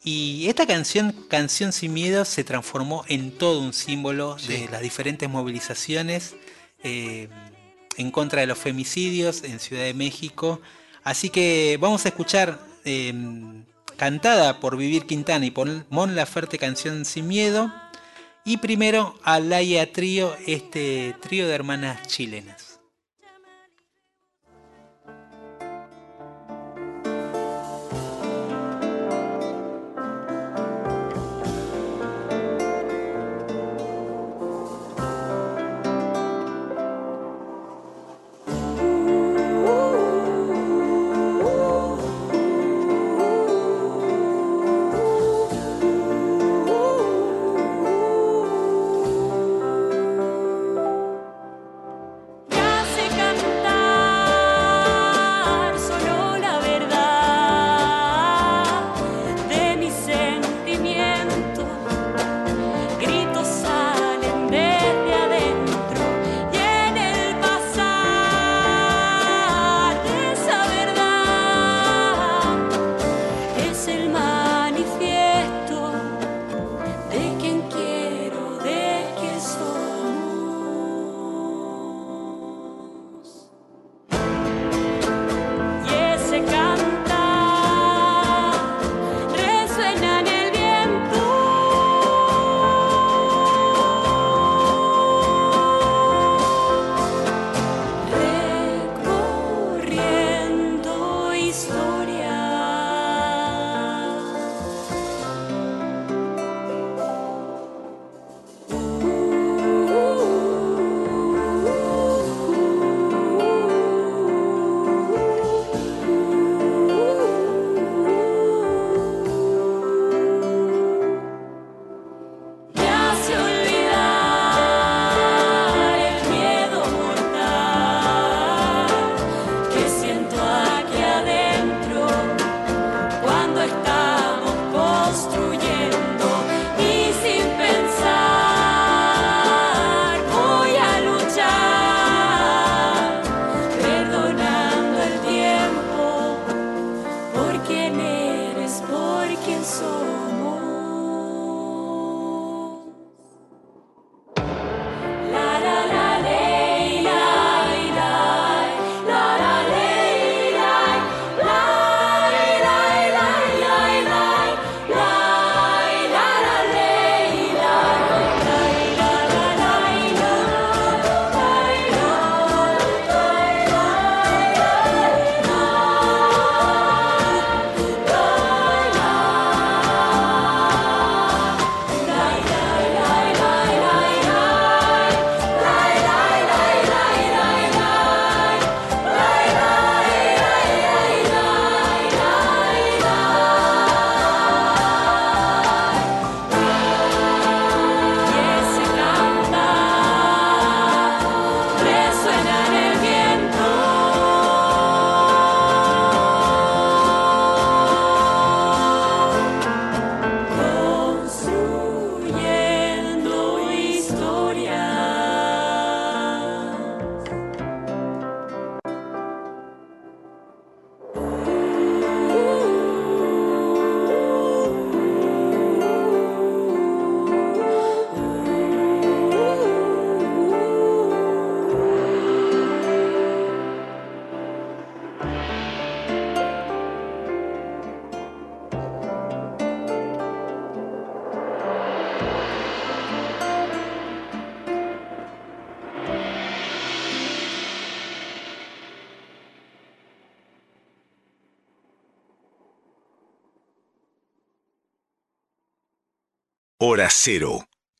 [0.02, 4.52] Y esta canción, Canción Sin Miedo, se transformó en todo un símbolo Sí.
[4.52, 6.36] de las diferentes movilizaciones
[6.84, 7.28] eh,
[7.96, 10.60] en contra de los femicidios en Ciudad de México.
[11.02, 13.12] Así que vamos a escuchar, eh,
[13.96, 17.72] cantada por Vivir Quintana y por Mon Laferte, Canción Sin Miedo.
[18.44, 22.67] Y primero a Laia Trío, este trío de hermanas chilenas.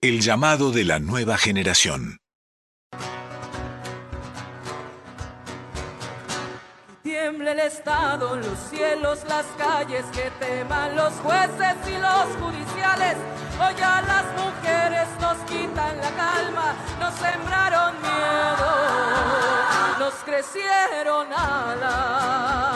[0.01, 2.17] El llamado de la nueva generación.
[7.03, 13.19] Tiemble el Estado, los cielos, las calles, que teman los jueces y los judiciales.
[13.61, 18.71] Hoy a las mujeres nos quitan la calma, nos sembraron miedo,
[19.99, 22.68] nos crecieron alas.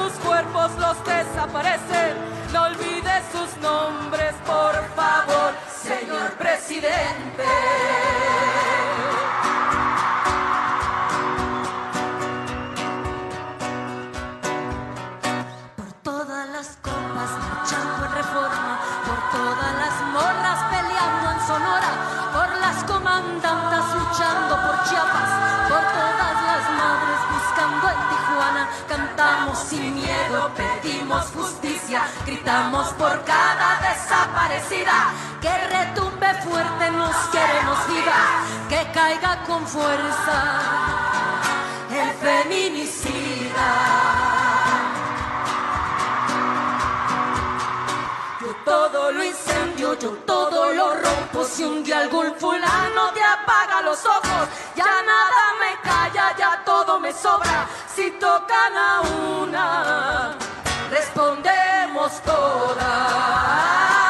[0.00, 2.16] Sus cuerpos, los desaparecen.
[2.52, 7.44] No olvides sus nombres, por favor, señor presidente.
[32.50, 38.22] Gritamos por cada desaparecida, que retumbe fuerte, nos queremos viva,
[38.68, 40.42] que caiga con fuerza
[41.90, 43.70] el feminicida.
[48.40, 51.44] Yo todo lo incendio, yo todo lo rompo.
[51.44, 56.98] Si un día algún fulano te apaga los ojos, ya nada me calla, ya todo
[56.98, 57.68] me sobra.
[57.94, 59.00] Si tocan a
[59.40, 60.36] una,
[62.00, 64.09] respondemos todas.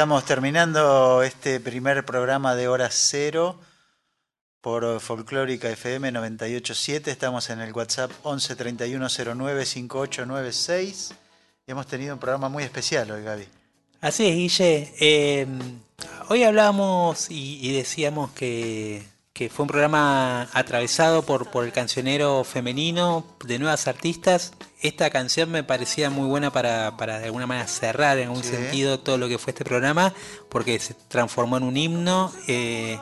[0.00, 3.60] Estamos terminando este primer programa de Hora Cero
[4.62, 7.10] por Folclórica FM 987.
[7.10, 11.14] Estamos en el WhatsApp 11 3109 5896.
[11.66, 13.46] Y hemos tenido un programa muy especial hoy, Gaby.
[14.00, 14.94] Así es, Guille.
[15.00, 15.46] Eh,
[16.30, 19.02] hoy hablábamos y decíamos que,
[19.40, 24.52] que fue un programa atravesado por, por el cancionero femenino de nuevas artistas.
[24.82, 28.50] Esta canción me parecía muy buena para, para de alguna manera cerrar en algún Sí.
[28.50, 30.12] sentido todo lo que fue este programa,
[30.50, 32.30] porque se transformó en un himno.
[32.48, 32.98] eh,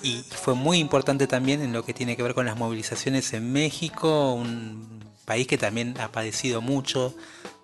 [0.00, 3.52] y fue muy importante también en lo que tiene que ver con las movilizaciones en
[3.52, 7.16] México, un país que también ha padecido mucho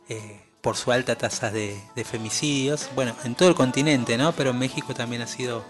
[0.09, 2.89] eh, por su alta tasa de, de femicidios.
[2.97, 4.33] Bueno, en todo el continente, ¿no?
[4.33, 5.63] Pero en México también ha sido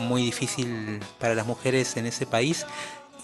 [0.00, 2.66] muy difícil para las mujeres en ese país.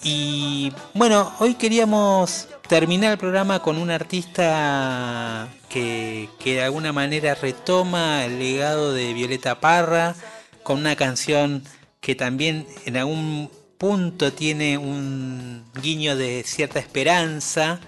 [0.02, 7.34] Y bueno, hoy queríamos terminar el programa con un artista que, que de alguna manera
[7.34, 10.14] retoma el legado de Violeta Parra,
[10.62, 11.64] con una canción
[12.00, 17.80] que también en algún punto tiene un guiño de cierta esperanza,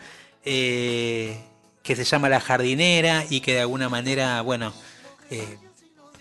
[0.45, 1.41] eh,
[1.83, 4.73] que se llama La Jardinera y que de alguna manera, bueno,
[5.31, 5.59] eh,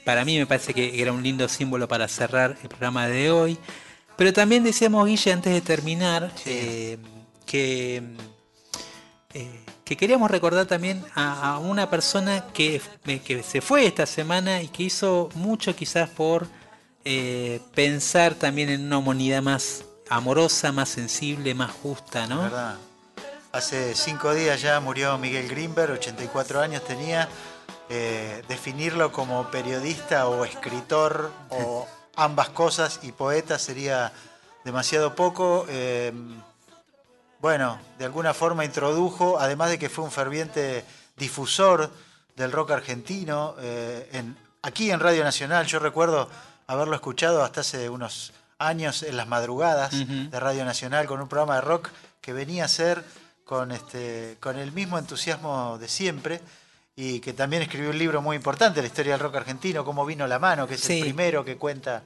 [0.07, 3.59] para mí me parece que era un lindo símbolo para cerrar el programa de hoy.
[4.15, 6.97] Pero también decíamos, Guille, antes de terminar, eh,
[7.45, 8.01] que,
[9.33, 12.81] eh, que queríamos recordar también a, a una persona que,
[13.25, 16.47] que se fue esta semana y que hizo mucho quizás por
[17.03, 22.43] eh, pensar también en una humanidad más amorosa, más sensible, más justa, ¿no?
[22.43, 22.77] ¿verdad?
[23.51, 27.27] Hace cinco días ya murió Miguel Grimberg, 84 años tenía.
[27.89, 34.11] Eh, definirlo como periodista o escritor o ambas cosas y poeta sería
[34.65, 35.65] demasiado poco.
[35.69, 36.11] Eh,
[37.39, 40.83] bueno, de alguna forma introdujo, además de que fue un ferviente
[41.15, 41.89] difusor
[42.35, 46.29] del rock argentino, eh, en- aquí en Radio Nacional, yo recuerdo
[46.67, 51.55] haberlo escuchado hasta hace unos años en las madrugadas de Radio Nacional con un programa
[51.55, 51.89] de rock
[52.21, 53.03] que venía a ser
[53.45, 56.41] con, este, con el mismo entusiasmo de siempre
[56.99, 60.25] y que también escribió un libro muy importante, la historia del rock argentino, cómo vino
[60.25, 60.97] la mano, que es Sí.
[60.97, 62.01] el primero que cuenta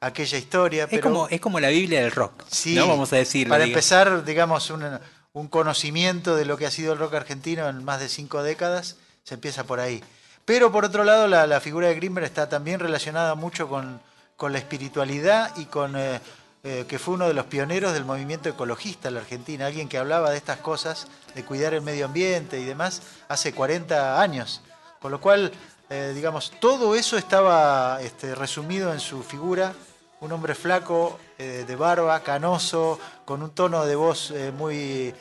[0.00, 0.84] aquella historia.
[0.84, 2.42] Es pero- como, es como la Biblia del rock.
[2.50, 2.88] Sí, ¿no?
[2.88, 3.52] Vamos a decirlo.
[3.52, 4.98] Para empezar, digamos, un,
[5.34, 8.96] un conocimiento de lo que ha sido el rock argentino en más de cinco décadas,
[9.22, 10.02] se empieza por ahí.
[10.46, 14.00] Pero por otro lado, la, la figura de Grimberg está también relacionada mucho con,
[14.36, 16.20] con la espiritualidad y con eh,
[16.64, 19.98] eh, que fue uno de los pioneros del movimiento ecologista en la Argentina, alguien que
[19.98, 24.62] hablaba de estas cosas, de cuidar el medio ambiente y demás, hace 40 años.
[25.00, 25.52] Con lo cual,
[25.90, 29.74] eh, digamos, todo eso estaba este, resumido en su figura
[30.20, 35.12] un hombre flaco, eh, de barba, canoso, con un tono de voz muy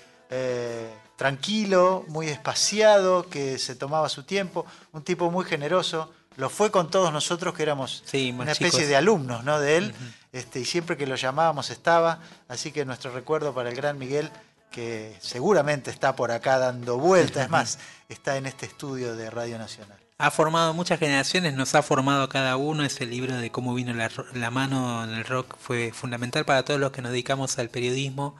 [1.21, 6.11] tranquilo, muy espaciado, que se tomaba su tiempo, un tipo muy generoso.
[6.35, 8.87] Lo fue con todos nosotros que éramos Sí, una especie chicos.
[8.89, 9.59] de alumnos ¿no?
[9.59, 9.93] de él,
[10.31, 12.19] este, y siempre que lo llamábamos estaba.
[12.47, 14.29] Así que nuestro recuerdo para el gran Miguel,
[14.71, 17.79] que seguramente está por acá dando vueltas, es más,
[18.09, 19.97] está en este estudio de Radio Nacional.
[20.17, 22.83] Ha formado muchas generaciones, nos ha formado cada uno.
[22.83, 26.91] Ese libro de cómo vino la, mano en el rock fue fundamental para todos los
[26.91, 28.35] que nos dedicamos al periodismo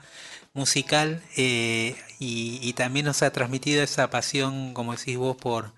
[0.53, 5.73] musical eh, y, y también nos ha transmitido esa pasión, como decís vos, por,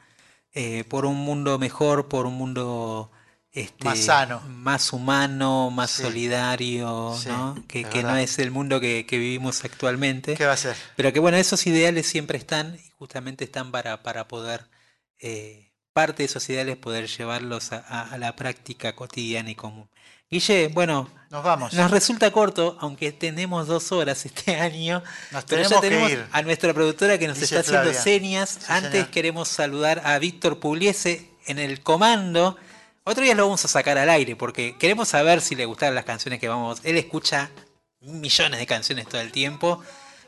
[0.53, 3.09] eh, por un mundo mejor, por un mundo
[3.53, 4.41] este, Más sano.
[4.49, 6.01] más humano, más Sí.
[6.03, 7.55] solidario, Sí, ¿no?
[7.67, 10.33] que, no es el mundo que, que vivimos actualmente.
[10.35, 10.75] ¿Qué va a ser?
[10.95, 14.65] Pero que bueno, esos ideales siempre están y justamente están para, para poder,
[15.19, 19.87] eh, parte de esos ideales, poder llevarlos a, a- a la práctica cotidiana y común.
[20.31, 21.73] Guille, bueno, Nos vamos.
[21.73, 25.03] nos resulta corto, aunque tenemos dos horas este año.
[25.31, 26.25] Nos Pero tenemos ya tenemos que ir.
[26.31, 28.01] a nuestra productora que nos está haciendo Flavia.
[28.01, 28.49] señas.
[28.61, 29.07] Sí, Antes señor.
[29.09, 32.57] queremos saludar a Víctor Pugliese en el comando.
[33.05, 36.05] Otro día lo vamos a sacar al aire porque queremos saber si le gustaron las
[36.05, 36.79] canciones que vamos.
[36.83, 37.51] Él escucha
[37.99, 39.83] millones de canciones todo el tiempo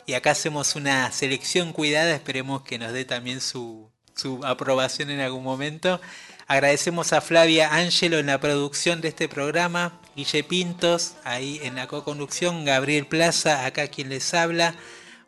[0.05, 2.13] y acá hacemos una selección cuidada.
[2.13, 6.01] Esperemos que nos dé también su, su aprobación en algún momento.
[6.47, 11.87] Agradecemos a Flavia Ángelo en la producción de este programa, Guille Pintos ahí en la
[11.87, 14.75] co-conducción, Gabriel Plaza, acá quien les habla.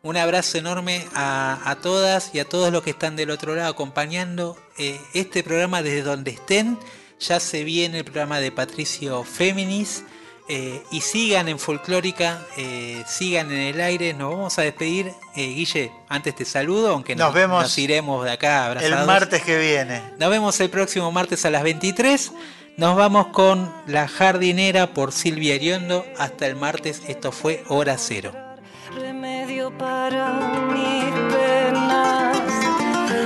[0.02, 3.70] Un abrazo enorme a, a todas y a todos los que están del otro lado
[3.70, 6.78] acompañando eh, este programa desde donde estén.
[7.20, 10.04] Ya se viene el programa de Patricio Féminis.
[10.50, 14.14] eh, y sigan en Folclórica, eh, sigan en el aire.
[14.14, 15.12] Nos vamos a despedir.
[15.36, 18.98] Eh, Guille, antes te saludo, aunque Nos vemos nos iremos de acá abrazados.
[19.00, 20.00] El martes que viene.
[20.18, 22.32] Nos vemos el próximo martes a las 23.
[22.78, 26.06] Nos vamos con La Jardinera por Silvia Iriondo.
[26.16, 27.02] Hasta el martes.
[27.08, 28.32] Esto fue Hora Cero.
[28.96, 30.32] remedio para
[30.72, 31.04] mis
[31.34, 32.38] penas.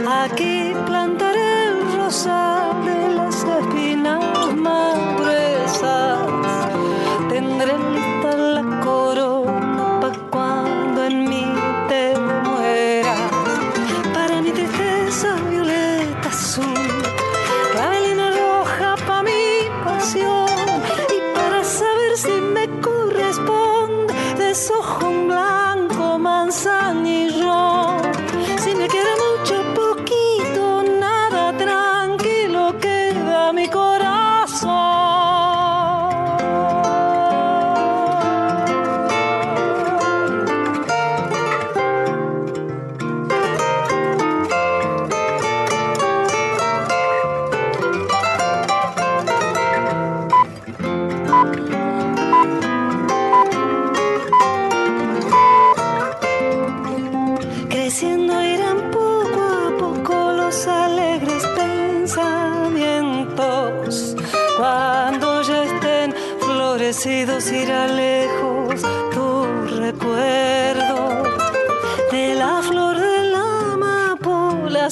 [0.09, 2.62] Aquí plantaré el rosal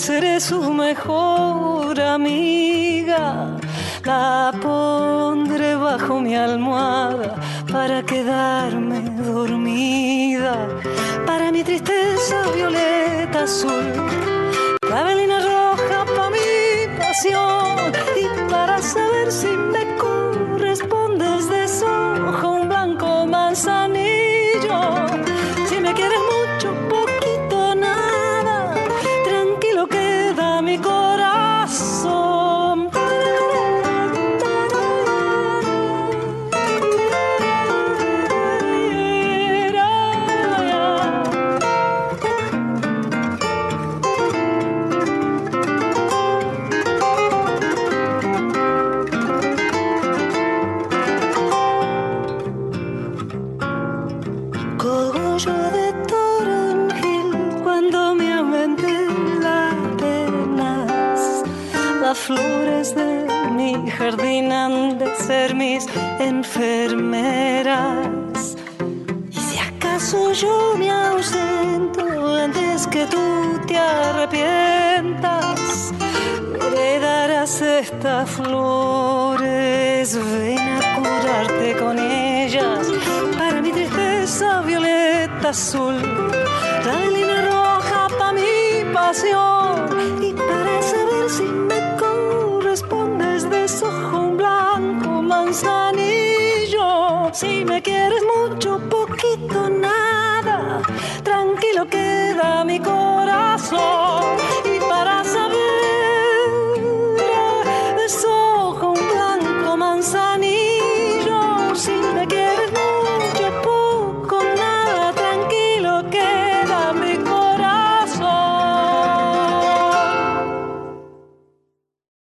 [0.01, 3.57] seré su mejor amiga.
[4.05, 7.35] La pondré bajo mi almohada
[7.71, 10.57] para quedarme dormida.
[11.27, 14.00] Para mi tristeza violeta azul,